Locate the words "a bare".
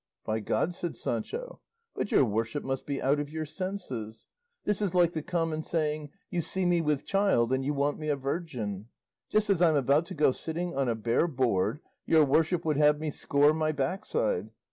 10.89-11.27